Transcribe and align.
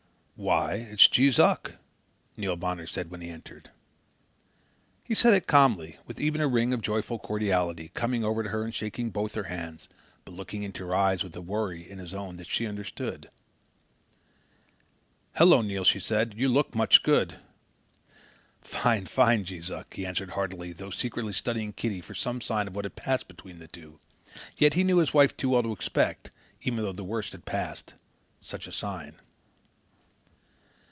"Why, 0.49 0.73
it's 0.89 1.07
Jees 1.07 1.37
Uck!" 1.37 1.73
Neil 2.35 2.55
Bonner 2.55 2.87
said, 2.87 3.11
when 3.11 3.21
he 3.21 3.29
entered. 3.29 3.69
He 5.03 5.13
said 5.13 5.35
it 5.35 5.45
calmly, 5.45 5.99
with 6.07 6.19
even 6.19 6.41
a 6.41 6.47
ring 6.47 6.73
of 6.73 6.81
joyful 6.81 7.19
cordiality, 7.19 7.91
coming 7.93 8.23
over 8.23 8.41
to 8.41 8.49
her 8.49 8.63
and 8.63 8.73
shaking 8.73 9.11
both 9.11 9.35
her 9.35 9.43
hands, 9.43 9.87
but 10.25 10.33
looking 10.33 10.63
into 10.63 10.83
her 10.87 10.95
eyes 10.95 11.23
with 11.23 11.35
a 11.35 11.43
worry 11.43 11.87
in 11.87 11.99
his 11.99 12.11
own 12.11 12.37
that 12.37 12.49
she 12.49 12.65
understood. 12.65 13.29
"Hello, 15.35 15.61
Neil!" 15.61 15.83
she 15.83 15.99
said. 15.99 16.33
"You 16.35 16.49
look 16.49 16.73
much 16.73 17.03
good." 17.03 17.35
"Fine, 18.63 19.05
fine, 19.05 19.45
Jees 19.45 19.69
Uck," 19.69 19.93
he 19.93 20.07
answered 20.07 20.31
heartily, 20.31 20.73
though 20.73 20.89
secretly 20.89 21.33
studying 21.33 21.71
Kitty 21.71 22.01
for 22.01 22.15
some 22.15 22.41
sign 22.41 22.67
of 22.67 22.75
what 22.75 22.85
had 22.85 22.95
passed 22.95 23.27
between 23.27 23.59
the 23.59 23.67
two. 23.67 23.99
Yet 24.57 24.73
he 24.73 24.83
knew 24.83 24.97
his 24.97 25.13
wife 25.13 25.37
too 25.37 25.49
well 25.49 25.61
to 25.61 25.71
expect, 25.71 26.31
even 26.63 26.83
though 26.83 26.93
the 26.93 27.03
worst 27.03 27.33
had 27.33 27.45
passed, 27.45 27.93
such 28.41 28.65
a 28.65 28.71
sign. 28.71 29.17